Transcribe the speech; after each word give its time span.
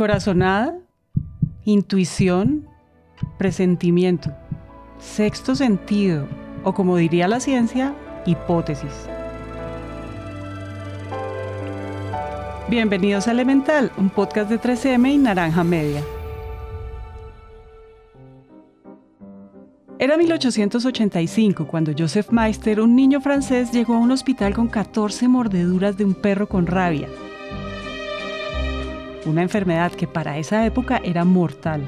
Corazonada, 0.00 0.78
intuición, 1.66 2.66
presentimiento, 3.36 4.34
sexto 4.98 5.54
sentido 5.54 6.26
o 6.64 6.72
como 6.72 6.96
diría 6.96 7.28
la 7.28 7.38
ciencia, 7.38 7.94
hipótesis. 8.24 8.90
Bienvenidos 12.70 13.28
a 13.28 13.32
Elemental, 13.32 13.92
un 13.98 14.08
podcast 14.08 14.48
de 14.48 14.58
3M 14.58 15.12
y 15.12 15.18
Naranja 15.18 15.64
Media. 15.64 16.02
Era 19.98 20.16
1885 20.16 21.66
cuando 21.66 21.92
Joseph 21.92 22.30
Meister, 22.30 22.80
un 22.80 22.96
niño 22.96 23.20
francés, 23.20 23.70
llegó 23.70 23.96
a 23.96 23.98
un 23.98 24.12
hospital 24.12 24.54
con 24.54 24.68
14 24.68 25.28
mordeduras 25.28 25.98
de 25.98 26.06
un 26.06 26.14
perro 26.14 26.48
con 26.48 26.66
rabia. 26.66 27.06
Una 29.26 29.42
enfermedad 29.42 29.92
que 29.92 30.06
para 30.06 30.38
esa 30.38 30.64
época 30.64 31.00
era 31.04 31.24
mortal. 31.24 31.82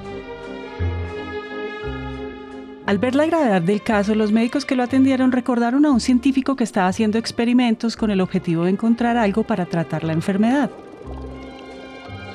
Al 2.84 2.98
ver 2.98 3.14
la 3.14 3.26
gravedad 3.26 3.62
del 3.62 3.82
caso, 3.82 4.14
los 4.14 4.32
médicos 4.32 4.64
que 4.64 4.74
lo 4.74 4.82
atendieron 4.82 5.32
recordaron 5.32 5.86
a 5.86 5.90
un 5.90 6.00
científico 6.00 6.56
que 6.56 6.64
estaba 6.64 6.88
haciendo 6.88 7.16
experimentos 7.16 7.96
con 7.96 8.10
el 8.10 8.20
objetivo 8.20 8.64
de 8.64 8.70
encontrar 8.70 9.16
algo 9.16 9.44
para 9.44 9.66
tratar 9.66 10.04
la 10.04 10.12
enfermedad. 10.12 10.70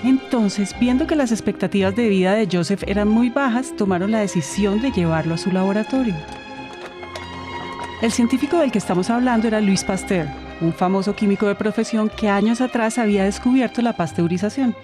Entonces, 0.03 0.75
viendo 0.79 1.05
que 1.05 1.15
las 1.15 1.31
expectativas 1.31 1.95
de 1.95 2.07
vida 2.07 2.33
de 2.33 2.47
Joseph 2.51 2.83
eran 2.87 3.07
muy 3.07 3.29
bajas, 3.29 3.75
tomaron 3.75 4.11
la 4.11 4.19
decisión 4.19 4.81
de 4.81 4.91
llevarlo 4.91 5.35
a 5.35 5.37
su 5.37 5.51
laboratorio. 5.51 6.15
El 8.01 8.11
científico 8.11 8.57
del 8.57 8.71
que 8.71 8.77
estamos 8.77 9.09
hablando 9.09 9.47
era 9.47 9.59
Louis 9.59 9.83
Pasteur, 9.83 10.27
un 10.61 10.71
famoso 10.71 11.15
químico 11.15 11.47
de 11.47 11.55
profesión 11.55 12.09
que 12.09 12.29
años 12.29 12.61
atrás 12.61 12.97
había 12.97 13.25
descubierto 13.25 13.81
la 13.81 13.93
pasteurización. 13.93 14.75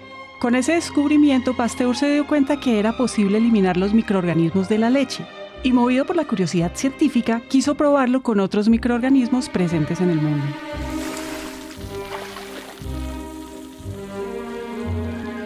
Con 0.44 0.56
ese 0.56 0.72
descubrimiento, 0.72 1.56
Pasteur 1.56 1.96
se 1.96 2.12
dio 2.12 2.26
cuenta 2.26 2.60
que 2.60 2.78
era 2.78 2.98
posible 2.98 3.38
eliminar 3.38 3.78
los 3.78 3.94
microorganismos 3.94 4.68
de 4.68 4.76
la 4.76 4.90
leche, 4.90 5.24
y 5.62 5.72
movido 5.72 6.04
por 6.04 6.16
la 6.16 6.26
curiosidad 6.26 6.72
científica, 6.74 7.40
quiso 7.48 7.76
probarlo 7.76 8.22
con 8.22 8.40
otros 8.40 8.68
microorganismos 8.68 9.48
presentes 9.48 10.02
en 10.02 10.10
el 10.10 10.20
mundo. 10.20 10.44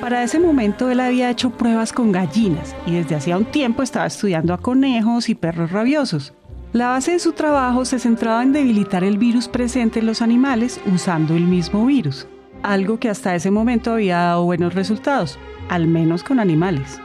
Para 0.00 0.24
ese 0.24 0.40
momento 0.40 0.90
él 0.90 0.98
había 0.98 1.30
hecho 1.30 1.50
pruebas 1.50 1.92
con 1.92 2.10
gallinas 2.10 2.74
y 2.84 2.90
desde 2.90 3.14
hacía 3.14 3.38
un 3.38 3.44
tiempo 3.44 3.84
estaba 3.84 4.06
estudiando 4.06 4.52
a 4.52 4.58
conejos 4.58 5.28
y 5.28 5.36
perros 5.36 5.70
rabiosos. 5.70 6.34
La 6.72 6.88
base 6.88 7.12
de 7.12 7.18
su 7.20 7.34
trabajo 7.34 7.84
se 7.84 8.00
centraba 8.00 8.42
en 8.42 8.52
debilitar 8.52 9.04
el 9.04 9.16
virus 9.16 9.46
presente 9.46 10.00
en 10.00 10.06
los 10.06 10.22
animales 10.22 10.80
usando 10.92 11.36
el 11.36 11.44
mismo 11.44 11.86
virus, 11.86 12.26
algo 12.62 12.98
que 12.98 13.08
hasta 13.08 13.34
ese 13.34 13.50
momento 13.50 13.92
había 13.92 14.18
dado 14.18 14.44
buenos 14.44 14.74
resultados, 14.74 15.38
al 15.68 15.86
menos 15.86 16.22
con 16.22 16.40
animales. 16.40 17.00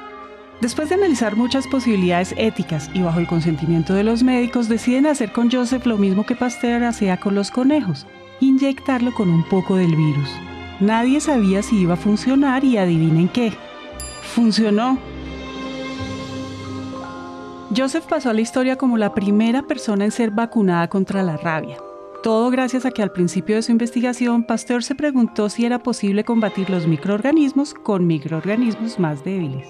Después 0.62 0.90
de 0.90 0.96
analizar 0.96 1.36
muchas 1.36 1.68
posibilidades 1.68 2.34
éticas 2.38 2.90
y 2.94 3.02
bajo 3.02 3.20
el 3.20 3.28
consentimiento 3.28 3.94
de 3.94 4.04
los 4.04 4.24
médicos, 4.24 4.70
deciden 4.70 5.06
hacer 5.08 5.32
con 5.34 5.52
Joseph 5.52 5.86
lo 5.86 5.98
mismo 5.98 6.26
que 6.26 6.36
Pasteur 6.36 6.84
hacía 6.84 7.18
con 7.18 7.36
los 7.36 7.52
conejos, 7.52 8.06
inyectarlo 8.40 9.14
con 9.14 9.30
un 9.30 9.44
poco 9.44 9.76
del 9.76 9.96
virus. 9.96 10.30
Nadie 10.80 11.20
sabía 11.20 11.62
si 11.64 11.82
iba 11.82 11.96
a 11.96 11.98
funcionar 11.98 12.64
y 12.64 12.78
adivinen 12.78 13.28
qué. 13.28 13.54
Funcionó. 14.22 14.98
Joseph 17.76 18.06
pasó 18.08 18.30
a 18.30 18.34
la 18.34 18.42
historia 18.42 18.78
como 18.78 18.98
la 18.98 19.14
primera 19.14 19.64
persona 19.64 20.06
en 20.06 20.12
ser 20.12 20.32
vacunada 20.32 20.88
contra 20.88 21.24
la 21.24 21.38
rabia. 21.38 21.78
Todo 22.24 22.50
gracias 22.52 22.86
a 22.86 22.92
que 22.92 23.04
al 23.04 23.12
principio 23.12 23.58
de 23.58 23.62
su 23.64 23.74
investigación 23.74 24.46
Pasteur 24.46 24.82
se 24.82 24.96
preguntó 24.96 25.50
si 25.50 25.66
era 25.66 25.80
posible 25.84 26.24
combatir 26.24 26.70
los 26.70 26.88
microorganismos 26.88 27.74
con 27.74 28.08
microorganismos 28.08 28.98
más 28.98 29.26
débiles. 29.26 29.68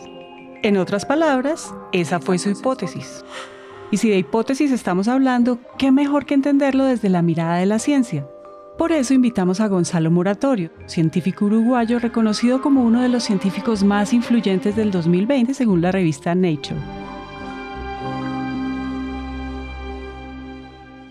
En 0.62 0.78
otras 0.78 1.04
palabras, 1.04 1.74
esa 1.94 2.20
fue 2.20 2.38
su 2.38 2.52
hipótesis. 2.52 3.26
Y 3.90 3.98
si 3.98 4.08
de 4.12 4.20
hipótesis 4.20 4.72
estamos 4.72 5.08
hablando, 5.08 5.58
¿qué 5.80 5.92
mejor 5.92 6.28
que 6.28 6.36
entenderlo 6.36 6.86
desde 6.86 7.10
la 7.10 7.24
mirada 7.24 7.58
de 7.58 7.66
la 7.66 7.80
ciencia? 7.80 8.28
Por 8.78 8.92
eso 8.92 9.16
invitamos 9.16 9.60
a 9.60 9.68
Gonzalo 9.68 10.12
Moratorio, 10.12 10.70
científico 10.86 11.46
uruguayo 11.46 11.98
reconocido 11.98 12.62
como 12.62 12.84
uno 12.84 13.02
de 13.02 13.10
los 13.10 13.24
científicos 13.24 13.84
más 13.84 14.14
influyentes 14.14 14.76
del 14.76 14.92
2020 14.92 15.56
según 15.56 15.82
la 15.82 15.92
revista 15.92 16.36
Nature. 16.36 17.03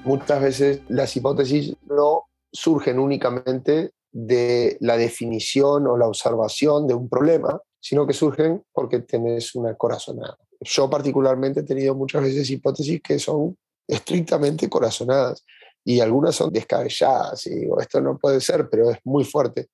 Muchas 0.05 0.43
veces 0.43 0.81
las 0.89 1.17
hipótesis 1.17 1.77
no 1.89 2.25
surgen 2.51 2.99
únicamente 2.99 3.93
de 4.11 4.77
la 4.81 4.97
definición 4.97 5.87
o 5.87 5.97
la 5.97 6.09
observación 6.09 6.87
de 6.87 6.95
un 6.95 7.09
problema, 7.09 7.61
sino 7.81 8.07
que 8.07 8.13
surgen 8.13 8.63
porque 8.73 9.01
tenés 9.01 9.55
una 9.55 9.75
corazonada. 9.75 10.37
Yo 10.61 10.91
particularmente 10.91 11.61
he 11.61 11.65
tenido 11.65 11.95
muchas 11.95 12.23
veces 12.23 12.51
hipótesis 12.51 13.01
que 13.01 13.19
son 13.19 13.57
estrictamente 13.87 14.69
corazonadas 14.69 15.45
y 15.85 16.01
algunas 16.01 16.35
son 16.35 16.53
descabelladas 16.53 17.47
y 17.47 17.61
digo, 17.61 17.81
esto 17.81 18.01
no 18.01 18.19
puede 18.19 18.41
ser, 18.41 18.69
pero 18.69 18.91
es 18.91 18.99
muy 19.05 19.25
fuerte. 19.25 19.69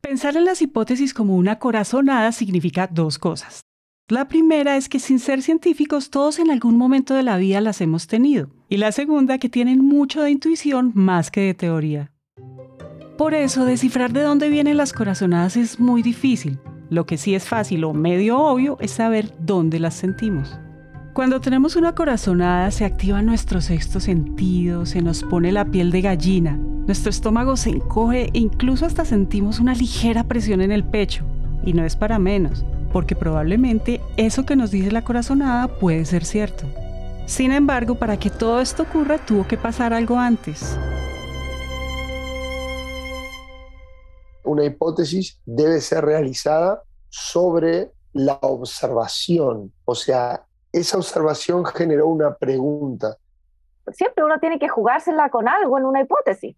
Pensar 0.00 0.36
en 0.36 0.44
las 0.44 0.62
hipótesis 0.62 1.12
como 1.12 1.36
una 1.36 1.58
corazonada 1.58 2.32
significa 2.32 2.86
dos 2.86 3.18
cosas. 3.18 3.60
La 4.10 4.26
primera 4.26 4.76
es 4.76 4.88
que 4.88 4.98
sin 4.98 5.20
ser 5.20 5.40
científicos 5.40 6.10
todos 6.10 6.40
en 6.40 6.50
algún 6.50 6.76
momento 6.76 7.14
de 7.14 7.22
la 7.22 7.36
vida 7.36 7.60
las 7.60 7.80
hemos 7.80 8.08
tenido. 8.08 8.50
Y 8.68 8.78
la 8.78 8.90
segunda 8.90 9.38
que 9.38 9.48
tienen 9.48 9.84
mucho 9.84 10.20
de 10.20 10.32
intuición 10.32 10.90
más 10.94 11.30
que 11.30 11.42
de 11.42 11.54
teoría. 11.54 12.10
Por 13.16 13.34
eso 13.34 13.64
descifrar 13.64 14.12
de 14.12 14.22
dónde 14.22 14.48
vienen 14.48 14.78
las 14.78 14.92
corazonadas 14.92 15.56
es 15.56 15.78
muy 15.78 16.02
difícil. 16.02 16.58
Lo 16.88 17.06
que 17.06 17.18
sí 17.18 17.36
es 17.36 17.44
fácil 17.44 17.84
o 17.84 17.92
medio 17.92 18.40
obvio 18.40 18.78
es 18.80 18.90
saber 18.90 19.32
dónde 19.38 19.78
las 19.78 19.94
sentimos. 19.94 20.58
Cuando 21.14 21.40
tenemos 21.40 21.76
una 21.76 21.94
corazonada 21.94 22.72
se 22.72 22.84
activa 22.84 23.22
nuestro 23.22 23.60
sexto 23.60 24.00
sentido, 24.00 24.86
se 24.86 25.02
nos 25.02 25.22
pone 25.22 25.52
la 25.52 25.66
piel 25.66 25.92
de 25.92 26.00
gallina, 26.00 26.56
nuestro 26.56 27.10
estómago 27.10 27.56
se 27.56 27.70
encoge 27.70 28.30
e 28.34 28.38
incluso 28.40 28.86
hasta 28.86 29.04
sentimos 29.04 29.60
una 29.60 29.74
ligera 29.74 30.24
presión 30.24 30.62
en 30.62 30.72
el 30.72 30.82
pecho. 30.82 31.24
Y 31.64 31.74
no 31.74 31.84
es 31.84 31.94
para 31.94 32.18
menos, 32.18 32.64
porque 32.92 33.16
probablemente 33.16 34.00
eso 34.16 34.44
que 34.44 34.56
nos 34.56 34.70
dice 34.70 34.90
la 34.90 35.04
corazonada 35.04 35.68
puede 35.68 36.04
ser 36.04 36.24
cierto. 36.24 36.66
Sin 37.26 37.52
embargo, 37.52 37.94
para 37.94 38.16
que 38.16 38.30
todo 38.30 38.60
esto 38.60 38.82
ocurra 38.82 39.18
tuvo 39.18 39.46
que 39.46 39.56
pasar 39.56 39.92
algo 39.92 40.16
antes. 40.16 40.78
Una 44.44 44.64
hipótesis 44.64 45.40
debe 45.46 45.80
ser 45.80 46.04
realizada 46.04 46.82
sobre 47.08 47.92
la 48.12 48.38
observación, 48.42 49.72
o 49.84 49.94
sea, 49.94 50.44
esa 50.72 50.96
observación 50.96 51.64
generó 51.64 52.06
una 52.08 52.34
pregunta. 52.34 53.16
Siempre 53.92 54.24
uno 54.24 54.38
tiene 54.38 54.58
que 54.58 54.68
jugársela 54.68 55.30
con 55.30 55.48
algo 55.48 55.78
en 55.78 55.84
una 55.84 56.00
hipótesis. 56.00 56.56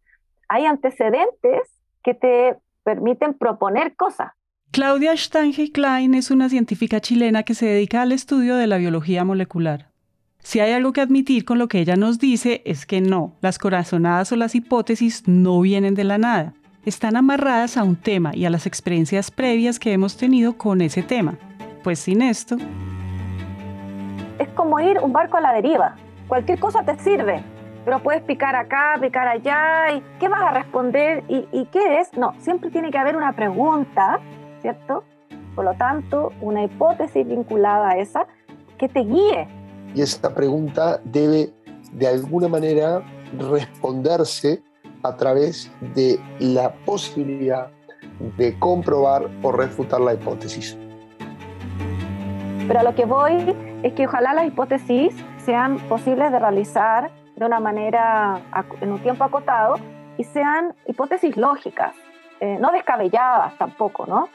Hay 0.48 0.66
antecedentes 0.66 1.62
que 2.02 2.14
te 2.14 2.58
permiten 2.82 3.34
proponer 3.34 3.96
cosas. 3.96 4.32
Claudia 4.72 5.14
Stange 5.14 5.70
Klein 5.70 6.14
es 6.14 6.30
una 6.30 6.48
científica 6.48 6.98
chilena 6.98 7.42
que 7.42 7.52
se 7.52 7.66
dedica 7.66 8.00
al 8.00 8.10
estudio 8.10 8.56
de 8.56 8.66
la 8.66 8.78
biología 8.78 9.22
molecular. 9.22 9.90
Si 10.38 10.60
hay 10.60 10.72
algo 10.72 10.94
que 10.94 11.02
admitir 11.02 11.44
con 11.44 11.58
lo 11.58 11.68
que 11.68 11.78
ella 11.78 11.94
nos 11.96 12.18
dice 12.18 12.62
es 12.64 12.86
que 12.86 13.02
no, 13.02 13.36
las 13.42 13.58
corazonadas 13.58 14.32
o 14.32 14.36
las 14.36 14.54
hipótesis 14.54 15.28
no 15.28 15.60
vienen 15.60 15.94
de 15.94 16.04
la 16.04 16.16
nada. 16.16 16.54
Están 16.86 17.16
amarradas 17.16 17.76
a 17.76 17.84
un 17.84 17.96
tema 17.96 18.34
y 18.34 18.46
a 18.46 18.50
las 18.50 18.66
experiencias 18.66 19.30
previas 19.30 19.78
que 19.78 19.92
hemos 19.92 20.16
tenido 20.16 20.56
con 20.56 20.80
ese 20.80 21.02
tema. 21.02 21.34
Pues 21.84 21.98
sin 21.98 22.22
esto, 22.22 22.56
es 24.38 24.48
como 24.54 24.80
ir 24.80 25.00
un 25.00 25.12
barco 25.12 25.36
a 25.36 25.42
la 25.42 25.52
deriva. 25.52 25.96
Cualquier 26.28 26.58
cosa 26.58 26.82
te 26.82 26.98
sirve, 26.98 27.42
pero 27.84 28.02
puedes 28.02 28.22
picar 28.22 28.56
acá, 28.56 28.96
picar 28.98 29.28
allá, 29.28 30.02
¿qué 30.18 30.28
vas 30.28 30.40
a 30.40 30.52
responder? 30.52 31.24
¿Y, 31.28 31.46
y 31.52 31.66
qué 31.66 32.00
es? 32.00 32.10
No, 32.16 32.32
siempre 32.38 32.70
tiene 32.70 32.90
que 32.90 32.96
haber 32.96 33.16
una 33.16 33.34
pregunta, 33.34 34.18
¿cierto? 34.62 35.04
Por 35.54 35.64
lo 35.66 35.74
tanto, 35.74 36.32
una 36.40 36.64
hipótesis 36.64 37.26
vinculada 37.26 37.90
a 37.90 37.98
esa 37.98 38.26
que 38.78 38.88
te 38.88 39.00
guíe. 39.00 39.46
Y 39.94 40.00
esa 40.00 40.34
pregunta 40.34 41.00
debe, 41.04 41.52
de 41.92 42.08
alguna 42.08 42.48
manera, 42.48 43.02
responderse 43.38 44.62
a 45.02 45.16
través 45.16 45.70
de 45.94 46.18
la 46.38 46.72
posibilidad 46.86 47.70
de 48.36 48.58
comprobar 48.58 49.28
o 49.42 49.52
refutar 49.52 50.00
la 50.00 50.14
hipótesis. 50.14 50.78
Pero 52.66 52.80
a 52.80 52.82
lo 52.84 52.94
que 52.94 53.04
voy 53.04 53.54
es 53.82 53.92
que 53.94 54.06
ojalá 54.06 54.32
las 54.32 54.46
hipótesis 54.46 55.12
sean 55.44 55.78
posibles 55.88 56.30
de 56.30 56.38
realizar 56.38 57.10
de 57.36 57.44
una 57.44 57.60
manera 57.60 58.40
en 58.80 58.92
un 58.92 59.00
tiempo 59.00 59.24
acotado 59.24 59.74
y 60.16 60.24
sean 60.24 60.74
hipótesis 60.86 61.36
lógicas, 61.36 61.94
eh, 62.40 62.58
no 62.60 62.70
descabelladas 62.70 63.56
tampoco, 63.58 64.06
¿no? 64.06 64.28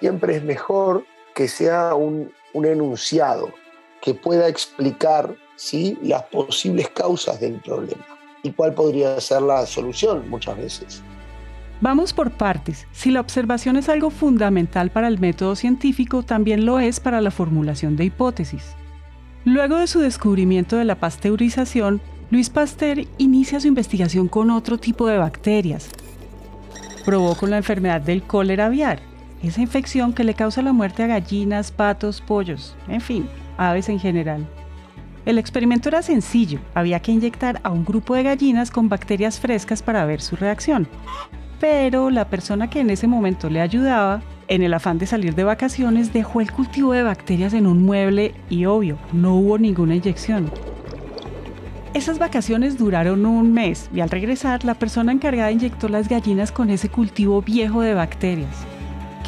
Siempre 0.00 0.36
es 0.36 0.44
mejor 0.44 1.04
que 1.34 1.48
sea 1.48 1.94
un, 1.94 2.32
un 2.52 2.66
enunciado 2.66 3.52
que 4.00 4.14
pueda 4.14 4.48
explicar 4.48 5.34
¿sí? 5.56 5.98
las 6.02 6.22
posibles 6.24 6.88
causas 6.90 7.40
del 7.40 7.60
problema 7.60 8.04
y 8.42 8.52
cuál 8.52 8.74
podría 8.74 9.20
ser 9.20 9.42
la 9.42 9.66
solución 9.66 10.28
muchas 10.28 10.56
veces. 10.56 11.02
Vamos 11.80 12.12
por 12.12 12.32
partes. 12.32 12.86
Si 12.92 13.10
la 13.10 13.20
observación 13.20 13.76
es 13.76 13.88
algo 13.88 14.10
fundamental 14.10 14.90
para 14.90 15.06
el 15.06 15.18
método 15.18 15.54
científico, 15.54 16.24
también 16.24 16.66
lo 16.66 16.80
es 16.80 16.98
para 16.98 17.20
la 17.20 17.30
formulación 17.30 17.96
de 17.96 18.04
hipótesis. 18.04 18.74
Luego 19.44 19.76
de 19.76 19.86
su 19.86 20.00
descubrimiento 20.00 20.76
de 20.76 20.84
la 20.84 20.96
pasteurización, 20.96 22.00
Luis 22.30 22.50
Pasteur 22.50 23.06
inicia 23.16 23.60
su 23.60 23.68
investigación 23.68 24.28
con 24.28 24.50
otro 24.50 24.78
tipo 24.78 25.06
de 25.06 25.18
bacterias. 25.18 25.88
Probó 27.04 27.36
con 27.36 27.50
la 27.50 27.56
enfermedad 27.56 28.00
del 28.00 28.22
cólera 28.24 28.66
aviar, 28.66 29.00
esa 29.42 29.60
infección 29.60 30.12
que 30.12 30.24
le 30.24 30.34
causa 30.34 30.62
la 30.62 30.72
muerte 30.72 31.02
a 31.02 31.06
gallinas, 31.06 31.70
patos, 31.70 32.20
pollos, 32.20 32.76
en 32.88 33.00
fin, 33.00 33.28
aves 33.56 33.88
en 33.88 34.00
general. 34.00 34.46
El 35.26 35.38
experimento 35.38 35.88
era 35.88 36.02
sencillo, 36.02 36.58
había 36.74 37.00
que 37.00 37.12
inyectar 37.12 37.60
a 37.62 37.70
un 37.70 37.84
grupo 37.84 38.14
de 38.14 38.22
gallinas 38.22 38.70
con 38.70 38.88
bacterias 38.88 39.38
frescas 39.38 39.82
para 39.82 40.06
ver 40.06 40.20
su 40.20 40.36
reacción. 40.36 40.88
Pero 41.60 42.08
la 42.08 42.30
persona 42.30 42.70
que 42.70 42.80
en 42.80 42.90
ese 42.90 43.06
momento 43.06 43.50
le 43.50 43.60
ayudaba, 43.60 44.22
en 44.48 44.62
el 44.62 44.72
afán 44.72 44.96
de 44.96 45.06
salir 45.06 45.34
de 45.34 45.44
vacaciones, 45.44 46.12
dejó 46.12 46.40
el 46.40 46.50
cultivo 46.50 46.92
de 46.92 47.02
bacterias 47.02 47.52
en 47.52 47.66
un 47.66 47.84
mueble 47.84 48.34
y 48.48 48.64
obvio, 48.64 48.96
no 49.12 49.34
hubo 49.34 49.58
ninguna 49.58 49.96
inyección. 49.96 50.50
Esas 51.92 52.18
vacaciones 52.18 52.78
duraron 52.78 53.26
un 53.26 53.52
mes 53.52 53.90
y 53.94 54.00
al 54.00 54.10
regresar 54.10 54.64
la 54.64 54.74
persona 54.74 55.12
encargada 55.12 55.50
inyectó 55.50 55.88
las 55.88 56.08
gallinas 56.08 56.52
con 56.52 56.70
ese 56.70 56.88
cultivo 56.88 57.42
viejo 57.42 57.80
de 57.80 57.94
bacterias. 57.94 58.66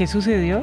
¿Qué 0.01 0.07
sucedió? 0.07 0.63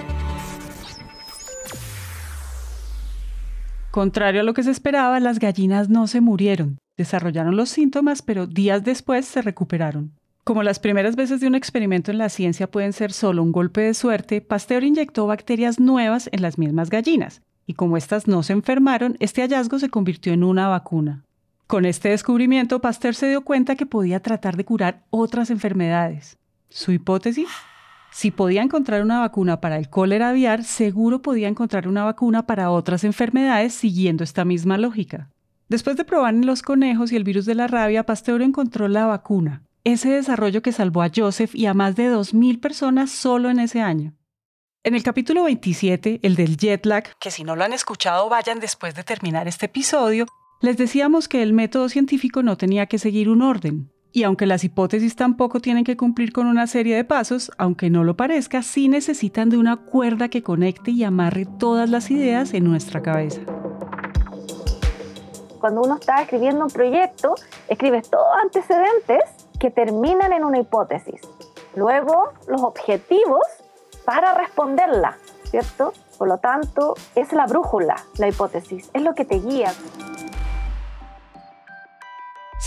Contrario 3.91 4.41
a 4.41 4.43
lo 4.43 4.55
que 4.55 4.63
se 4.63 4.71
esperaba, 4.71 5.19
las 5.19 5.37
gallinas 5.37 5.89
no 5.89 6.07
se 6.07 6.21
murieron. 6.21 6.79
Desarrollaron 6.97 7.55
los 7.55 7.69
síntomas, 7.69 8.23
pero 8.23 8.47
días 8.47 8.83
después 8.83 9.27
se 9.27 9.43
recuperaron. 9.43 10.13
Como 10.43 10.63
las 10.63 10.79
primeras 10.79 11.15
veces 11.15 11.39
de 11.39 11.45
un 11.45 11.53
experimento 11.53 12.09
en 12.09 12.17
la 12.17 12.29
ciencia 12.29 12.65
pueden 12.65 12.93
ser 12.93 13.13
solo 13.13 13.43
un 13.43 13.51
golpe 13.51 13.81
de 13.81 13.93
suerte, 13.93 14.41
Pasteur 14.41 14.83
inyectó 14.83 15.27
bacterias 15.27 15.79
nuevas 15.79 16.29
en 16.31 16.41
las 16.41 16.57
mismas 16.57 16.89
gallinas, 16.89 17.43
y 17.67 17.75
como 17.75 17.95
éstas 17.95 18.27
no 18.27 18.41
se 18.41 18.53
enfermaron, 18.53 19.17
este 19.19 19.43
hallazgo 19.43 19.77
se 19.77 19.89
convirtió 19.89 20.33
en 20.33 20.43
una 20.43 20.67
vacuna. 20.67 21.21
Con 21.67 21.85
este 21.85 22.09
descubrimiento, 22.09 22.81
Pasteur 22.81 23.13
se 23.13 23.29
dio 23.29 23.41
cuenta 23.41 23.75
que 23.75 23.85
podía 23.85 24.19
tratar 24.19 24.57
de 24.57 24.65
curar 24.65 25.03
otras 25.11 25.51
enfermedades. 25.51 26.39
Su 26.69 26.91
hipótesis, 26.91 27.49
si 28.11 28.31
podía 28.31 28.63
encontrar 28.63 29.03
una 29.03 29.19
vacuna 29.19 29.61
para 29.61 29.77
el 29.77 29.89
cólera 29.89 30.29
aviar, 30.29 30.63
seguro 30.63 31.21
podía 31.21 31.47
encontrar 31.47 31.87
una 31.87 32.03
vacuna 32.03 32.47
para 32.47 32.71
otras 32.71 33.03
enfermedades 33.03 33.73
siguiendo 33.73 34.23
esta 34.23 34.45
misma 34.45 34.77
lógica. 34.77 35.29
Después 35.69 35.97
de 35.97 36.05
probar 36.05 36.33
en 36.33 36.45
los 36.45 36.61
conejos 36.61 37.11
y 37.11 37.15
el 37.15 37.23
virus 37.23 37.45
de 37.45 37.55
la 37.55 37.67
rabia, 37.67 38.05
Pasteur 38.05 38.41
encontró 38.41 38.87
la 38.87 39.05
vacuna, 39.05 39.63
ese 39.83 40.09
desarrollo 40.09 40.61
que 40.61 40.71
salvó 40.71 41.01
a 41.01 41.11
Joseph 41.13 41.53
y 41.53 41.65
a 41.65 41.73
más 41.73 41.95
de 41.95 42.09
2.000 42.09 42.59
personas 42.59 43.11
solo 43.11 43.49
en 43.49 43.59
ese 43.59 43.81
año. 43.81 44.13
En 44.83 44.95
el 44.95 45.03
capítulo 45.03 45.43
27, 45.43 46.21
el 46.23 46.35
del 46.35 46.55
jet 46.55 46.85
lag, 46.85 47.17
que 47.19 47.31
si 47.31 47.43
no 47.43 47.55
lo 47.55 47.65
han 47.65 47.73
escuchado 47.73 48.29
vayan 48.29 48.59
después 48.59 48.95
de 48.95 49.03
terminar 49.03 49.47
este 49.47 49.65
episodio, 49.65 50.25
les 50.61 50.77
decíamos 50.77 51.27
que 51.27 51.43
el 51.43 51.53
método 51.53 51.89
científico 51.89 52.41
no 52.41 52.57
tenía 52.57 52.85
que 52.85 52.97
seguir 52.97 53.27
un 53.29 53.41
orden, 53.41 53.91
y 54.17 54.23
aunque 54.23 54.47
las 54.47 54.63
hipótesis 54.63 55.15
tampoco 55.15 55.59
tienen 55.59 55.83
que 55.83 55.95
cumplir 55.95 56.33
con 56.33 56.47
una 56.47 56.65
serie 56.65 56.95
de 56.95 57.03
pasos, 57.03 57.51
aunque 57.59 57.91
no 57.91 58.03
lo 58.03 58.17
parezca, 58.17 58.63
sí 58.63 58.89
necesitan 58.89 59.51
de 59.51 59.59
una 59.59 59.77
cuerda 59.77 60.27
que 60.27 60.41
conecte 60.41 60.89
y 60.89 61.03
amarre 61.03 61.45
todas 61.59 61.87
las 61.91 62.09
ideas 62.09 62.55
en 62.55 62.63
nuestra 62.63 63.03
cabeza. 63.03 63.41
Cuando 65.59 65.83
uno 65.83 65.97
está 65.99 66.23
escribiendo 66.23 66.65
un 66.65 66.71
proyecto, 66.71 67.35
escribes 67.67 68.09
todos 68.09 68.25
antecedentes 68.41 69.21
que 69.59 69.69
terminan 69.69 70.33
en 70.33 70.45
una 70.45 70.61
hipótesis. 70.61 71.21
Luego, 71.75 72.29
los 72.47 72.63
objetivos 72.63 73.45
para 74.03 74.33
responderla, 74.33 75.15
¿cierto? 75.43 75.93
Por 76.17 76.27
lo 76.27 76.39
tanto, 76.39 76.95
es 77.13 77.33
la 77.33 77.45
brújula, 77.45 77.97
la 78.17 78.27
hipótesis, 78.27 78.89
es 78.95 79.01
lo 79.03 79.13
que 79.13 79.25
te 79.25 79.35
guía. 79.35 79.71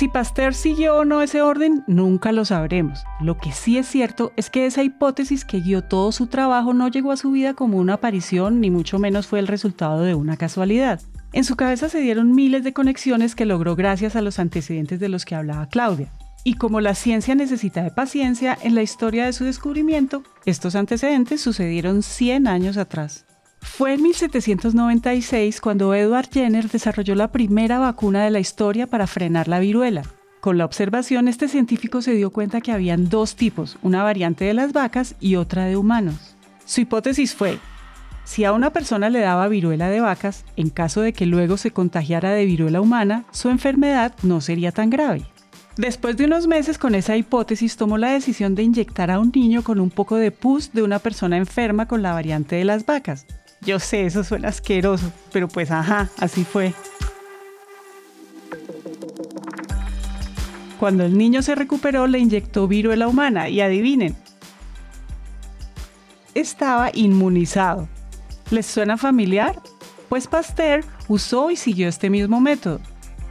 Si 0.00 0.08
Pasteur 0.08 0.54
siguió 0.54 0.96
o 0.96 1.04
no 1.04 1.20
ese 1.20 1.42
orden, 1.42 1.84
nunca 1.86 2.32
lo 2.32 2.46
sabremos. 2.46 3.04
Lo 3.20 3.36
que 3.36 3.52
sí 3.52 3.76
es 3.76 3.86
cierto 3.86 4.32
es 4.34 4.48
que 4.48 4.64
esa 4.64 4.82
hipótesis 4.82 5.44
que 5.44 5.60
guió 5.60 5.84
todo 5.84 6.10
su 6.10 6.26
trabajo 6.26 6.72
no 6.72 6.88
llegó 6.88 7.12
a 7.12 7.18
su 7.18 7.32
vida 7.32 7.52
como 7.52 7.76
una 7.76 7.92
aparición, 7.92 8.62
ni 8.62 8.70
mucho 8.70 8.98
menos 8.98 9.26
fue 9.26 9.40
el 9.40 9.46
resultado 9.46 10.00
de 10.00 10.14
una 10.14 10.38
casualidad. 10.38 11.02
En 11.34 11.44
su 11.44 11.54
cabeza 11.54 11.90
se 11.90 12.00
dieron 12.00 12.34
miles 12.34 12.64
de 12.64 12.72
conexiones 12.72 13.34
que 13.34 13.44
logró 13.44 13.76
gracias 13.76 14.16
a 14.16 14.22
los 14.22 14.38
antecedentes 14.38 15.00
de 15.00 15.10
los 15.10 15.26
que 15.26 15.34
hablaba 15.34 15.68
Claudia. 15.68 16.10
Y 16.44 16.54
como 16.54 16.80
la 16.80 16.94
ciencia 16.94 17.34
necesita 17.34 17.82
de 17.82 17.90
paciencia, 17.90 18.56
en 18.62 18.74
la 18.74 18.82
historia 18.82 19.26
de 19.26 19.34
su 19.34 19.44
descubrimiento, 19.44 20.22
estos 20.46 20.76
antecedentes 20.76 21.42
sucedieron 21.42 22.02
100 22.02 22.46
años 22.46 22.78
atrás. 22.78 23.26
Fue 23.60 23.94
en 23.94 24.02
1796 24.02 25.60
cuando 25.60 25.94
Edward 25.94 26.28
Jenner 26.30 26.68
desarrolló 26.68 27.14
la 27.14 27.32
primera 27.32 27.78
vacuna 27.78 28.24
de 28.24 28.30
la 28.30 28.40
historia 28.40 28.86
para 28.86 29.06
frenar 29.06 29.48
la 29.48 29.60
viruela. 29.60 30.02
Con 30.40 30.56
la 30.58 30.64
observación, 30.64 31.28
este 31.28 31.48
científico 31.48 32.00
se 32.00 32.12
dio 32.12 32.30
cuenta 32.30 32.60
que 32.60 32.72
habían 32.72 33.08
dos 33.08 33.36
tipos, 33.36 33.78
una 33.82 34.02
variante 34.02 34.46
de 34.46 34.54
las 34.54 34.72
vacas 34.72 35.14
y 35.20 35.36
otra 35.36 35.66
de 35.66 35.76
humanos. 35.76 36.36
Su 36.64 36.80
hipótesis 36.80 37.34
fue, 37.34 37.58
si 38.24 38.44
a 38.44 38.52
una 38.52 38.70
persona 38.70 39.10
le 39.10 39.20
daba 39.20 39.48
viruela 39.48 39.90
de 39.90 40.00
vacas, 40.00 40.44
en 40.56 40.70
caso 40.70 41.00
de 41.02 41.12
que 41.12 41.26
luego 41.26 41.56
se 41.56 41.72
contagiara 41.72 42.30
de 42.30 42.46
viruela 42.46 42.80
humana, 42.80 43.24
su 43.32 43.50
enfermedad 43.50 44.14
no 44.22 44.40
sería 44.40 44.72
tan 44.72 44.88
grave. 44.88 45.24
Después 45.76 46.16
de 46.16 46.26
unos 46.26 46.46
meses 46.46 46.78
con 46.78 46.94
esa 46.94 47.16
hipótesis, 47.16 47.76
tomó 47.76 47.98
la 47.98 48.10
decisión 48.10 48.54
de 48.54 48.62
inyectar 48.62 49.10
a 49.10 49.18
un 49.18 49.32
niño 49.34 49.62
con 49.62 49.80
un 49.80 49.90
poco 49.90 50.16
de 50.16 50.30
pus 50.30 50.72
de 50.72 50.82
una 50.82 50.98
persona 50.98 51.36
enferma 51.36 51.86
con 51.86 52.02
la 52.02 52.12
variante 52.12 52.56
de 52.56 52.64
las 52.64 52.86
vacas. 52.86 53.26
Yo 53.62 53.78
sé, 53.78 54.06
eso 54.06 54.24
suena 54.24 54.48
asqueroso, 54.48 55.12
pero 55.32 55.48
pues 55.48 55.70
ajá, 55.70 56.08
así 56.18 56.44
fue. 56.44 56.72
Cuando 60.78 61.04
el 61.04 61.18
niño 61.18 61.42
se 61.42 61.54
recuperó, 61.54 62.06
le 62.06 62.18
inyectó 62.18 62.66
viruela 62.66 63.06
humana 63.06 63.50
y 63.50 63.60
adivinen, 63.60 64.16
estaba 66.34 66.90
inmunizado. 66.94 67.88
¿Les 68.50 68.66
suena 68.66 68.96
familiar? 68.96 69.60
Pues 70.08 70.26
Pasteur 70.26 70.84
usó 71.08 71.50
y 71.50 71.56
siguió 71.56 71.88
este 71.88 72.10
mismo 72.10 72.40
método. 72.40 72.80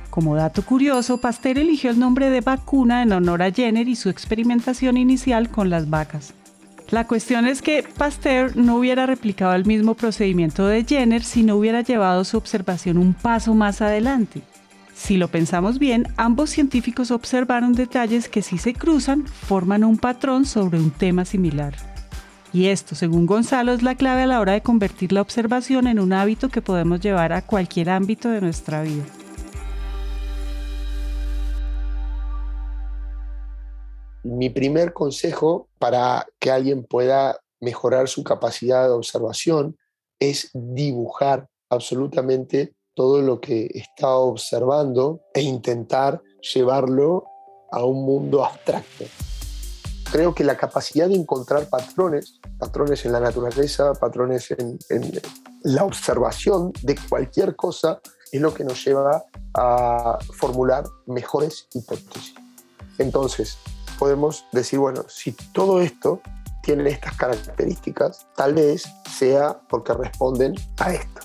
Como 0.09 0.35
dato 0.35 0.63
curioso, 0.63 1.19
Pasteur 1.19 1.57
eligió 1.57 1.91
el 1.91 1.99
nombre 1.99 2.29
de 2.29 2.41
vacuna 2.41 3.03
en 3.03 3.11
honor 3.11 3.41
a 3.41 3.51
Jenner 3.51 3.87
y 3.87 3.95
su 3.95 4.09
experimentación 4.09 4.97
inicial 4.97 5.49
con 5.49 5.69
las 5.69 5.89
vacas. 5.89 6.33
La 6.91 7.05
cuestión 7.05 7.45
es 7.45 7.61
que 7.61 7.83
Pasteur 7.83 8.57
no 8.57 8.77
hubiera 8.77 9.05
replicado 9.05 9.53
el 9.53 9.65
mismo 9.65 9.93
procedimiento 9.93 10.65
de 10.65 10.83
Jenner 10.83 11.23
si 11.23 11.43
no 11.43 11.55
hubiera 11.55 11.81
llevado 11.81 12.23
su 12.23 12.35
observación 12.35 12.97
un 12.97 13.13
paso 13.13 13.53
más 13.53 13.81
adelante. 13.81 14.41
Si 14.95 15.15
lo 15.15 15.27
pensamos 15.27 15.77
bien, 15.77 16.07
ambos 16.17 16.49
científicos 16.49 17.11
observaron 17.11 17.73
detalles 17.73 18.27
que 18.27 18.41
si 18.41 18.57
se 18.57 18.73
cruzan 18.73 19.27
forman 19.27 19.83
un 19.83 19.97
patrón 19.97 20.45
sobre 20.45 20.79
un 20.79 20.89
tema 20.89 21.25
similar. 21.25 21.75
Y 22.51 22.65
esto, 22.65 22.95
según 22.95 23.27
Gonzalo, 23.27 23.73
es 23.73 23.83
la 23.83 23.93
clave 23.93 24.23
a 24.23 24.27
la 24.27 24.39
hora 24.39 24.53
de 24.53 24.61
convertir 24.61 25.13
la 25.13 25.21
observación 25.21 25.85
en 25.85 25.99
un 25.99 26.11
hábito 26.11 26.49
que 26.49 26.63
podemos 26.63 26.99
llevar 26.99 27.33
a 27.33 27.43
cualquier 27.43 27.91
ámbito 27.91 28.29
de 28.29 28.41
nuestra 28.41 28.81
vida. 28.81 29.03
Mi 34.29 34.49
primer 34.49 34.93
consejo 34.93 35.69
para 35.79 36.27
que 36.39 36.51
alguien 36.51 36.83
pueda 36.83 37.39
mejorar 37.59 38.07
su 38.07 38.23
capacidad 38.23 38.85
de 38.87 38.93
observación 38.93 39.77
es 40.19 40.49
dibujar 40.53 41.47
absolutamente 41.69 42.73
todo 42.93 43.21
lo 43.21 43.39
que 43.39 43.69
está 43.73 44.09
observando 44.09 45.21
e 45.33 45.41
intentar 45.41 46.21
llevarlo 46.53 47.25
a 47.71 47.83
un 47.85 48.05
mundo 48.05 48.43
abstracto. 48.43 49.05
Creo 50.11 50.33
que 50.33 50.43
la 50.43 50.57
capacidad 50.57 51.07
de 51.07 51.15
encontrar 51.15 51.69
patrones, 51.69 52.39
patrones 52.57 53.05
en 53.05 53.11
la 53.11 53.19
naturaleza, 53.19 53.93
patrones 53.93 54.51
en, 54.51 54.79
la 55.63 55.83
observación 55.83 56.71
de 56.81 56.97
cualquier 57.09 57.55
cosa, 57.55 58.01
es 58.31 58.41
lo 58.41 58.53
que 58.53 58.63
nos 58.63 58.83
lleva 58.83 59.23
a 59.55 60.17
formular 60.33 60.83
mejores 61.05 61.67
hipótesis. 61.73 62.33
Entonces, 62.97 63.57
podemos 63.99 64.45
decir, 64.53 64.79
bueno, 64.79 65.03
si 65.07 65.33
todo 65.33 65.81
esto 65.81 66.21
tiene 66.63 66.89
estas 66.89 67.15
características, 67.17 68.27
tal 68.35 68.53
vez 68.53 68.83
sea 69.11 69.59
porque 69.67 69.93
responden 69.93 70.55
a 70.77 70.93
esto. 70.93 71.21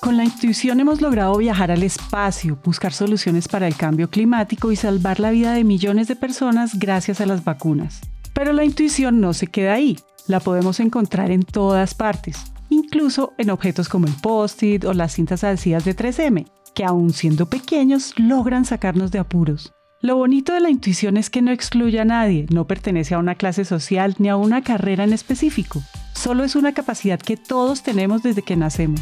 Con 0.00 0.16
la 0.18 0.24
intuición 0.24 0.80
hemos 0.80 1.00
logrado 1.00 1.36
viajar 1.38 1.70
al 1.70 1.82
espacio, 1.82 2.58
buscar 2.62 2.92
soluciones 2.92 3.48
para 3.48 3.66
el 3.66 3.76
cambio 3.76 4.10
climático 4.10 4.70
y 4.70 4.76
salvar 4.76 5.18
la 5.18 5.30
vida 5.30 5.54
de 5.54 5.64
millones 5.64 6.08
de 6.08 6.16
personas 6.16 6.78
gracias 6.78 7.20
a 7.20 7.26
las 7.26 7.42
vacunas. 7.42 8.00
Pero 8.34 8.52
la 8.52 8.64
intuición 8.64 9.20
no 9.20 9.32
se 9.32 9.46
queda 9.46 9.74
ahí, 9.74 9.98
la 10.26 10.40
podemos 10.40 10.78
encontrar 10.80 11.30
en 11.30 11.42
todas 11.42 11.94
partes, 11.94 12.36
incluso 12.68 13.32
en 13.38 13.50
objetos 13.50 13.88
como 13.88 14.06
el 14.06 14.14
post-it 14.14 14.84
o 14.84 14.92
las 14.92 15.14
cintas 15.14 15.42
adhesivas 15.42 15.84
de 15.84 15.96
3M, 15.96 16.46
que 16.74 16.84
aun 16.84 17.12
siendo 17.12 17.48
pequeños 17.48 18.12
logran 18.18 18.64
sacarnos 18.64 19.10
de 19.10 19.20
apuros. 19.20 19.73
Lo 20.04 20.16
bonito 20.16 20.52
de 20.52 20.60
la 20.60 20.68
intuición 20.68 21.16
es 21.16 21.30
que 21.30 21.40
no 21.40 21.50
excluye 21.50 21.98
a 21.98 22.04
nadie, 22.04 22.44
no 22.50 22.66
pertenece 22.66 23.14
a 23.14 23.18
una 23.18 23.36
clase 23.36 23.64
social 23.64 24.14
ni 24.18 24.28
a 24.28 24.36
una 24.36 24.62
carrera 24.62 25.02
en 25.02 25.14
específico. 25.14 25.80
Solo 26.12 26.44
es 26.44 26.56
una 26.56 26.74
capacidad 26.74 27.18
que 27.18 27.38
todos 27.38 27.82
tenemos 27.82 28.22
desde 28.22 28.42
que 28.42 28.54
nacemos. 28.54 29.00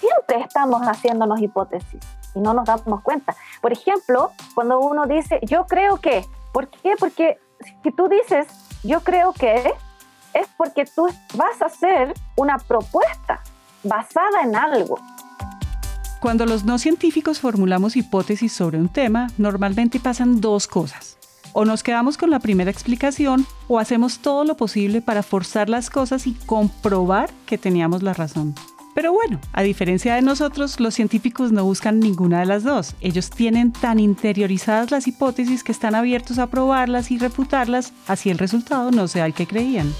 Siempre 0.00 0.44
estamos 0.46 0.82
haciéndonos 0.82 1.40
hipótesis 1.40 1.98
y 2.34 2.40
no 2.40 2.52
nos 2.52 2.66
damos 2.66 3.00
cuenta. 3.00 3.34
Por 3.62 3.72
ejemplo, 3.72 4.32
cuando 4.54 4.80
uno 4.80 5.06
dice, 5.06 5.40
yo 5.48 5.64
creo 5.64 5.96
que, 5.96 6.26
¿por 6.52 6.68
qué? 6.68 6.92
Porque 7.00 7.38
si 7.82 7.90
tú 7.90 8.06
dices, 8.10 8.46
yo 8.82 9.00
creo 9.00 9.32
que, 9.32 9.72
es 10.34 10.46
porque 10.58 10.84
tú 10.84 11.08
vas 11.36 11.62
a 11.62 11.66
hacer 11.66 12.12
una 12.36 12.58
propuesta 12.58 13.40
basada 13.82 14.42
en 14.42 14.56
algo. 14.56 14.98
Cuando 16.24 16.46
los 16.46 16.64
no 16.64 16.78
científicos 16.78 17.38
formulamos 17.38 17.96
hipótesis 17.98 18.50
sobre 18.50 18.78
un 18.78 18.88
tema, 18.88 19.26
normalmente 19.36 20.00
pasan 20.00 20.40
dos 20.40 20.66
cosas. 20.66 21.18
O 21.52 21.66
nos 21.66 21.82
quedamos 21.82 22.16
con 22.16 22.30
la 22.30 22.38
primera 22.38 22.70
explicación 22.70 23.46
o 23.68 23.78
hacemos 23.78 24.20
todo 24.20 24.44
lo 24.44 24.56
posible 24.56 25.02
para 25.02 25.22
forzar 25.22 25.68
las 25.68 25.90
cosas 25.90 26.26
y 26.26 26.32
comprobar 26.32 27.30
que 27.44 27.58
teníamos 27.58 28.02
la 28.02 28.14
razón. 28.14 28.54
Pero 28.94 29.12
bueno, 29.12 29.38
a 29.52 29.62
diferencia 29.62 30.14
de 30.14 30.22
nosotros, 30.22 30.80
los 30.80 30.94
científicos 30.94 31.52
no 31.52 31.62
buscan 31.62 32.00
ninguna 32.00 32.40
de 32.40 32.46
las 32.46 32.62
dos. 32.62 32.94
Ellos 33.02 33.28
tienen 33.28 33.72
tan 33.72 34.00
interiorizadas 34.00 34.92
las 34.92 35.06
hipótesis 35.06 35.62
que 35.62 35.72
están 35.72 35.94
abiertos 35.94 36.38
a 36.38 36.46
probarlas 36.46 37.10
y 37.10 37.18
refutarlas, 37.18 37.92
así 38.08 38.30
el 38.30 38.38
resultado 38.38 38.90
no 38.92 39.08
sea 39.08 39.26
el 39.26 39.34
que 39.34 39.46
creían. 39.46 39.92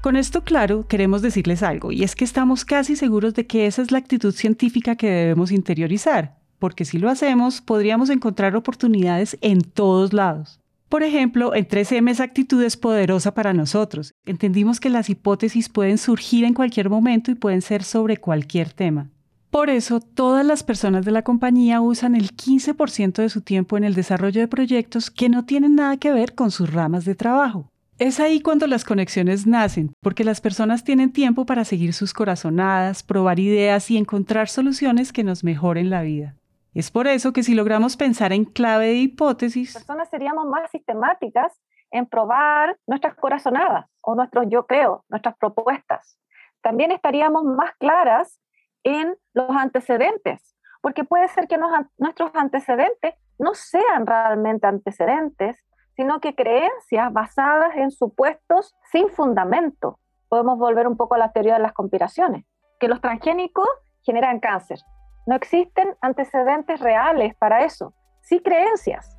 Con 0.00 0.16
esto 0.16 0.44
claro, 0.44 0.86
queremos 0.86 1.20
decirles 1.20 1.62
algo, 1.62 1.92
y 1.92 2.04
es 2.04 2.16
que 2.16 2.24
estamos 2.24 2.64
casi 2.64 2.96
seguros 2.96 3.34
de 3.34 3.46
que 3.46 3.66
esa 3.66 3.82
es 3.82 3.92
la 3.92 3.98
actitud 3.98 4.32
científica 4.32 4.96
que 4.96 5.10
debemos 5.10 5.52
interiorizar, 5.52 6.38
porque 6.58 6.86
si 6.86 6.96
lo 6.96 7.10
hacemos, 7.10 7.60
podríamos 7.60 8.08
encontrar 8.08 8.56
oportunidades 8.56 9.36
en 9.42 9.60
todos 9.60 10.14
lados. 10.14 10.58
Por 10.88 11.02
ejemplo, 11.02 11.54
en 11.54 11.68
3M 11.68 12.10
esa 12.10 12.24
actitud 12.24 12.62
es 12.62 12.78
poderosa 12.78 13.34
para 13.34 13.52
nosotros. 13.52 14.14
Entendimos 14.24 14.80
que 14.80 14.88
las 14.88 15.10
hipótesis 15.10 15.68
pueden 15.68 15.98
surgir 15.98 16.44
en 16.44 16.54
cualquier 16.54 16.88
momento 16.88 17.30
y 17.30 17.34
pueden 17.34 17.60
ser 17.60 17.84
sobre 17.84 18.16
cualquier 18.16 18.72
tema. 18.72 19.10
Por 19.50 19.68
eso, 19.68 20.00
todas 20.00 20.46
las 20.46 20.62
personas 20.62 21.04
de 21.04 21.10
la 21.10 21.22
compañía 21.22 21.82
usan 21.82 22.14
el 22.14 22.34
15% 22.34 23.16
de 23.16 23.28
su 23.28 23.42
tiempo 23.42 23.76
en 23.76 23.84
el 23.84 23.94
desarrollo 23.94 24.40
de 24.40 24.48
proyectos 24.48 25.10
que 25.10 25.28
no 25.28 25.44
tienen 25.44 25.74
nada 25.74 25.98
que 25.98 26.10
ver 26.10 26.34
con 26.34 26.50
sus 26.50 26.72
ramas 26.72 27.04
de 27.04 27.14
trabajo. 27.14 27.68
Es 28.00 28.18
ahí 28.18 28.40
cuando 28.40 28.66
las 28.66 28.86
conexiones 28.86 29.46
nacen, 29.46 29.92
porque 30.00 30.24
las 30.24 30.40
personas 30.40 30.84
tienen 30.84 31.12
tiempo 31.12 31.44
para 31.44 31.66
seguir 31.66 31.92
sus 31.92 32.14
corazonadas, 32.14 33.02
probar 33.02 33.38
ideas 33.38 33.90
y 33.90 33.98
encontrar 33.98 34.48
soluciones 34.48 35.12
que 35.12 35.22
nos 35.22 35.44
mejoren 35.44 35.90
la 35.90 36.00
vida. 36.00 36.34
Es 36.72 36.90
por 36.90 37.06
eso 37.06 37.34
que 37.34 37.42
si 37.42 37.52
logramos 37.52 37.98
pensar 37.98 38.32
en 38.32 38.46
clave 38.46 38.86
de 38.86 38.94
hipótesis, 38.94 39.74
Las 39.74 39.84
personas 39.84 40.08
seríamos 40.08 40.46
más 40.46 40.70
sistemáticas 40.70 41.60
en 41.90 42.06
probar 42.06 42.78
nuestras 42.86 43.14
corazonadas 43.16 43.84
o 44.00 44.14
nuestros 44.14 44.46
yo 44.48 44.64
creo, 44.64 45.04
nuestras 45.10 45.36
propuestas. 45.36 46.18
También 46.62 46.92
estaríamos 46.92 47.44
más 47.44 47.74
claras 47.78 48.40
en 48.82 49.14
los 49.34 49.50
antecedentes, 49.50 50.56
porque 50.80 51.04
puede 51.04 51.28
ser 51.28 51.48
que 51.48 51.58
nuestros 51.98 52.34
antecedentes 52.34 53.14
no 53.38 53.52
sean 53.52 54.06
realmente 54.06 54.66
antecedentes, 54.66 55.62
sino 56.00 56.18
que 56.18 56.34
creencias 56.34 57.12
basadas 57.12 57.76
en 57.76 57.90
supuestos 57.90 58.74
sin 58.90 59.10
fundamento. 59.10 59.98
Podemos 60.30 60.58
volver 60.58 60.88
un 60.88 60.96
poco 60.96 61.14
a 61.14 61.18
la 61.18 61.30
teoría 61.30 61.52
de 61.52 61.60
las 61.60 61.74
conspiraciones, 61.74 62.46
que 62.78 62.88
los 62.88 63.02
transgénicos 63.02 63.68
generan 64.02 64.40
cáncer. 64.40 64.78
No 65.26 65.36
existen 65.36 65.94
antecedentes 66.00 66.80
reales 66.80 67.34
para 67.36 67.66
eso, 67.66 67.92
sí 68.22 68.40
creencias. 68.40 69.14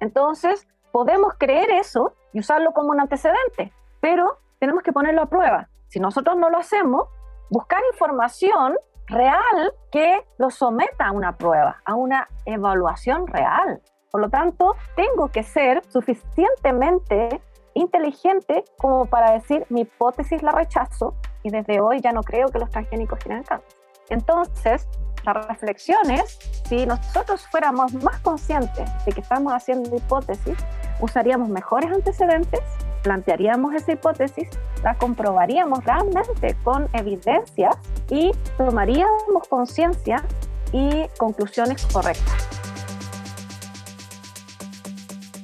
Entonces, 0.00 0.66
podemos 0.90 1.34
creer 1.38 1.70
eso 1.70 2.14
y 2.32 2.40
usarlo 2.40 2.72
como 2.72 2.92
un 2.92 3.00
antecedente, 3.00 3.70
pero 4.00 4.38
tenemos 4.58 4.82
que 4.82 4.94
ponerlo 4.94 5.20
a 5.20 5.26
prueba. 5.26 5.68
Si 5.88 6.00
nosotros 6.00 6.38
no 6.38 6.48
lo 6.48 6.56
hacemos, 6.56 7.10
buscar 7.50 7.82
información 7.92 8.74
real 9.06 9.74
que 9.90 10.26
lo 10.38 10.48
someta 10.48 11.08
a 11.08 11.12
una 11.12 11.36
prueba, 11.36 11.82
a 11.84 11.94
una 11.94 12.26
evaluación 12.46 13.26
real. 13.26 13.82
Por 14.12 14.20
lo 14.20 14.28
tanto, 14.28 14.76
tengo 14.94 15.28
que 15.28 15.42
ser 15.42 15.82
suficientemente 15.88 17.40
inteligente 17.72 18.62
como 18.76 19.06
para 19.06 19.32
decir 19.32 19.64
mi 19.70 19.80
hipótesis 19.80 20.42
la 20.42 20.52
rechazo 20.52 21.14
y 21.42 21.48
desde 21.48 21.80
hoy 21.80 22.02
ya 22.02 22.12
no 22.12 22.22
creo 22.22 22.48
que 22.48 22.58
los 22.58 22.68
transgénicos 22.68 23.18
tienen 23.20 23.42
cáncer. 23.42 23.74
Entonces, 24.10 24.86
la 25.24 25.32
reflexión 25.32 26.10
es, 26.10 26.38
si 26.68 26.84
nosotros 26.84 27.46
fuéramos 27.50 27.94
más 27.94 28.20
conscientes 28.20 28.90
de 29.06 29.12
que 29.12 29.22
estamos 29.22 29.50
haciendo 29.54 29.96
hipótesis, 29.96 30.58
usaríamos 31.00 31.48
mejores 31.48 31.90
antecedentes, 31.90 32.60
plantearíamos 33.02 33.72
esa 33.74 33.92
hipótesis, 33.92 34.50
la 34.82 34.94
comprobaríamos 34.94 35.82
realmente 35.86 36.54
con 36.62 36.86
evidencias 36.92 37.76
y 38.10 38.32
tomaríamos 38.58 39.48
conciencia 39.48 40.22
y 40.70 41.08
conclusiones 41.16 41.86
correctas. 41.86 42.51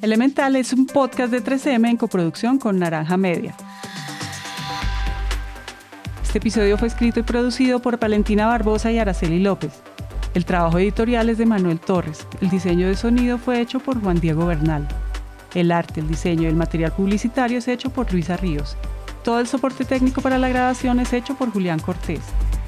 Elemental 0.00 0.55
es 0.55 0.73
un 0.73 0.87
podcast 0.87 1.33
de 1.33 1.43
3M 1.43 1.90
en 1.90 1.97
coproducción 1.97 2.59
con 2.59 2.78
Naranja 2.78 3.17
Media. 3.17 3.57
Este 6.23 6.38
episodio 6.38 6.78
fue 6.78 6.87
escrito 6.87 7.19
y 7.19 7.25
producido 7.25 7.83
por 7.83 7.99
Valentina 7.99 8.47
Barbosa 8.47 8.93
y 8.93 8.99
Araceli 8.99 9.40
López. 9.40 9.73
El 10.35 10.45
trabajo 10.45 10.78
editorial 10.78 11.28
es 11.31 11.38
de 11.38 11.47
Manuel 11.47 11.81
Torres. 11.81 12.28
El 12.40 12.49
diseño 12.49 12.87
de 12.87 12.95
sonido 12.95 13.38
fue 13.38 13.61
hecho 13.61 13.81
por 13.81 14.00
Juan 14.00 14.21
Diego 14.21 14.47
Bernal. 14.47 14.87
El 15.55 15.73
arte, 15.73 15.99
el 15.99 16.07
diseño 16.07 16.45
y 16.45 16.47
el 16.47 16.55
material 16.55 16.93
publicitario 16.93 17.59
es 17.59 17.67
hecho 17.67 17.90
por 17.90 18.12
Luisa 18.12 18.37
Ríos. 18.37 18.76
Todo 19.25 19.40
el 19.40 19.49
soporte 19.49 19.85
técnico 19.85 20.21
para 20.21 20.38
la 20.38 20.49
grabación 20.49 21.00
es 21.00 21.12
hecho 21.12 21.35
por 21.35 21.50
Julián 21.50 21.81
Cortés. 21.81 22.21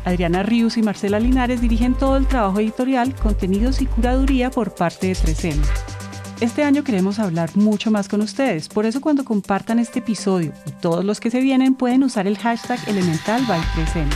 Adriana 0.05 0.43
Ríos 0.43 0.77
y 0.77 0.83
Marcela 0.83 1.21
Linares 1.21 1.61
dirigen 1.61 1.95
todo 1.95 2.17
el 2.17 2.27
trabajo 2.27 2.59
editorial, 2.59 3.15
contenidos 3.15 3.83
y 3.83 3.87
curaduría 3.87 4.51
por 4.51 4.75
parte 4.75 5.09
de 5.09 5.13
3M. 5.13 6.00
Este 6.41 6.65
año 6.65 6.85
queremos 6.85 7.19
hablar 7.19 7.55
mucho 7.55 7.91
más 7.91 8.09
con 8.09 8.23
ustedes, 8.23 8.71
por 8.71 8.87
eso 8.87 9.03
cuando 9.03 9.27
compartan 9.27 9.79
este 9.79 9.99
episodio 9.99 10.53
todos 10.81 11.05
los 11.05 11.21
que 11.21 11.31
se 11.31 11.43
vienen 11.43 11.75
pueden 11.75 12.03
usar 12.03 12.27
el 12.27 12.39
hashtag 12.39 12.79
elemental 12.89 13.45
by 13.47 13.61
3M. 13.61 14.09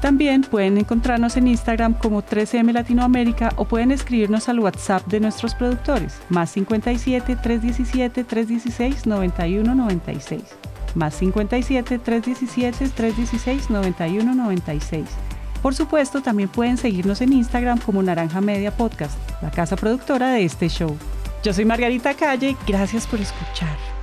También 0.00 0.42
pueden 0.42 0.78
encontrarnos 0.78 1.36
en 1.36 1.48
Instagram 1.48 1.94
como 1.94 2.22
3M 2.22 2.72
Latinoamérica 2.72 3.52
o 3.56 3.64
pueden 3.64 3.90
escribirnos 3.90 4.48
al 4.48 4.60
WhatsApp 4.60 5.04
de 5.08 5.18
nuestros 5.18 5.56
productores, 5.56 6.20
más 6.28 6.50
57 6.50 7.34
317 7.34 8.22
316 8.22 9.06
9196. 9.06 10.42
Más 10.94 11.14
57 11.14 11.98
317 11.98 12.88
316 12.90 13.70
9196. 13.70 15.04
Por 15.62 15.74
supuesto, 15.74 16.22
también 16.22 16.48
pueden 16.48 16.76
seguirnos 16.76 17.20
en 17.20 17.32
Instagram 17.32 17.78
como 17.80 18.02
Naranja 18.02 18.40
Media 18.40 18.70
Podcast, 18.70 19.18
la 19.42 19.50
casa 19.50 19.76
productora 19.76 20.30
de 20.30 20.44
este 20.44 20.68
show. 20.68 20.96
Yo 21.42 21.52
soy 21.52 21.64
Margarita 21.64 22.14
Calle, 22.14 22.56
gracias 22.66 23.06
por 23.06 23.20
escuchar. 23.20 23.97